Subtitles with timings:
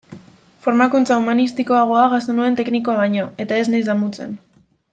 [0.67, 4.35] Formakuntza humanistikoagoa jaso nuen teknikoa baino, eta ez naiz damutzen.